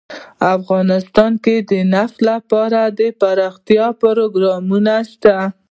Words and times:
افغانستان 0.55 1.31
کې 1.43 1.55
د 1.69 1.71
نفت 1.93 2.17
لپاره 2.29 2.79
دپرمختیا 2.99 3.87
پروګرامونه 4.01 4.93
شته. 5.11 5.35